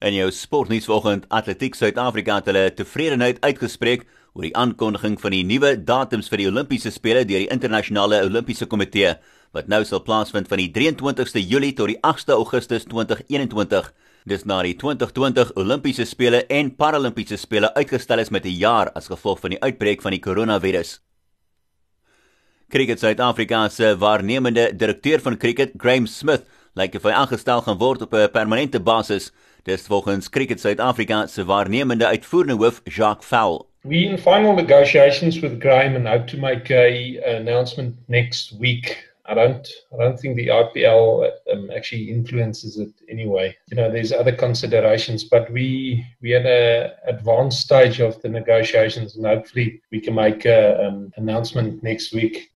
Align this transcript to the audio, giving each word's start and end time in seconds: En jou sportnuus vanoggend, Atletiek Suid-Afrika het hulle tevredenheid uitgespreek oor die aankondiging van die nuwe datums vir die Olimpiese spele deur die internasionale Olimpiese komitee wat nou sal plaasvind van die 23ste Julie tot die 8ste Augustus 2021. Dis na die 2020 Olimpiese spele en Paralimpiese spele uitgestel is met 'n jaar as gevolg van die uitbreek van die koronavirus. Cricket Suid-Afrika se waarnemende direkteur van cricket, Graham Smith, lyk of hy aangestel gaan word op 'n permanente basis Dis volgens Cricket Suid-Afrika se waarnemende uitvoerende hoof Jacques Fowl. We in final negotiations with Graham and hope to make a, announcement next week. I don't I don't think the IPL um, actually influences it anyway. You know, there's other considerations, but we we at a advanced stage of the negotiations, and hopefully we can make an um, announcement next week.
En 0.00 0.14
jou 0.16 0.30
sportnuus 0.32 0.86
vanoggend, 0.88 1.26
Atletiek 1.28 1.74
Suid-Afrika 1.76 2.38
het 2.38 2.46
hulle 2.48 2.70
tevredenheid 2.72 3.36
uitgespreek 3.44 4.06
oor 4.32 4.46
die 4.46 4.54
aankondiging 4.56 5.18
van 5.20 5.34
die 5.34 5.42
nuwe 5.44 5.74
datums 5.76 6.30
vir 6.32 6.40
die 6.40 6.46
Olimpiese 6.48 6.88
spele 6.94 7.26
deur 7.28 7.42
die 7.42 7.50
internasionale 7.52 8.22
Olimpiese 8.24 8.64
komitee 8.64 9.10
wat 9.52 9.68
nou 9.68 9.82
sal 9.84 10.00
plaasvind 10.06 10.48
van 10.48 10.62
die 10.62 10.70
23ste 10.72 11.42
Julie 11.44 11.74
tot 11.76 11.92
die 11.92 11.98
8ste 12.00 12.32
Augustus 12.32 12.88
2021. 12.88 13.90
Dis 14.24 14.46
na 14.48 14.62
die 14.64 14.72
2020 14.80 15.52
Olimpiese 15.60 16.06
spele 16.08 16.46
en 16.48 16.72
Paralimpiese 16.80 17.36
spele 17.36 17.68
uitgestel 17.76 18.24
is 18.24 18.32
met 18.32 18.46
'n 18.46 18.56
jaar 18.56 18.92
as 18.96 19.12
gevolg 19.12 19.40
van 19.40 19.50
die 19.50 19.60
uitbreek 19.60 20.00
van 20.00 20.16
die 20.16 20.24
koronavirus. 20.24 21.00
Cricket 22.70 23.00
Suid-Afrika 23.00 23.68
se 23.68 23.96
waarnemende 23.98 24.70
direkteur 24.72 25.20
van 25.20 25.36
cricket, 25.36 25.72
Graham 25.76 26.06
Smith, 26.06 26.46
lyk 26.74 26.94
of 26.94 27.02
hy 27.02 27.10
aangestel 27.10 27.62
gaan 27.62 27.78
word 27.78 28.02
op 28.02 28.14
'n 28.14 28.30
permanente 28.30 28.80
basis 28.80 29.30
Dis 29.62 29.82
volgens 29.82 30.28
Cricket 30.28 30.60
Suid-Afrika 30.60 31.26
se 31.26 31.44
waarnemende 31.44 32.06
uitvoerende 32.06 32.64
hoof 32.64 32.80
Jacques 32.84 33.26
Fowl. 33.26 33.68
We 33.80 33.96
in 33.96 34.18
final 34.18 34.54
negotiations 34.54 35.40
with 35.40 35.60
Graham 35.60 35.94
and 35.94 36.08
hope 36.08 36.26
to 36.26 36.38
make 36.38 36.70
a, 36.70 37.20
announcement 37.36 37.94
next 38.06 38.56
week. 38.58 39.08
I 39.26 39.34
don't 39.34 39.68
I 39.92 39.96
don't 39.96 40.18
think 40.18 40.36
the 40.36 40.48
IPL 40.48 41.30
um, 41.52 41.70
actually 41.70 42.10
influences 42.10 42.78
it 42.78 42.92
anyway. 43.08 43.56
You 43.70 43.76
know, 43.76 43.90
there's 43.90 44.12
other 44.12 44.32
considerations, 44.32 45.24
but 45.24 45.50
we 45.52 46.04
we 46.22 46.34
at 46.34 46.46
a 46.46 46.94
advanced 47.06 47.60
stage 47.60 48.00
of 48.00 48.20
the 48.22 48.28
negotiations, 48.28 49.16
and 49.16 49.26
hopefully 49.26 49.82
we 49.92 50.00
can 50.00 50.14
make 50.14 50.46
an 50.46 50.86
um, 50.86 51.12
announcement 51.16 51.82
next 51.82 52.12
week. 52.12 52.50